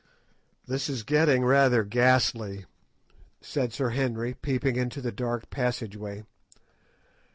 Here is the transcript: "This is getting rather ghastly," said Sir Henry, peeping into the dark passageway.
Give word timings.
"This 0.65 0.89
is 0.89 1.03
getting 1.03 1.43
rather 1.45 1.83
ghastly," 1.83 2.65
said 3.39 3.71
Sir 3.71 3.89
Henry, 3.89 4.33
peeping 4.33 4.75
into 4.75 4.99
the 4.99 5.11
dark 5.11 5.51
passageway. 5.51 6.23